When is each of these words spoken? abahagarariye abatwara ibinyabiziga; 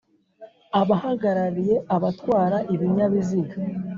abahagarariye 0.81 1.75
abatwara 1.95 2.57
ibinyabiziga; 2.73 3.55